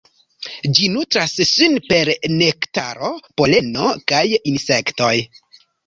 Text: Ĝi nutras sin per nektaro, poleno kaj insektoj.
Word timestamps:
Ĝi 0.77 0.87
nutras 0.93 1.35
sin 1.51 1.77
per 1.91 2.11
nektaro, 2.39 3.13
poleno 3.43 3.95
kaj 4.11 4.27
insektoj. 4.55 5.17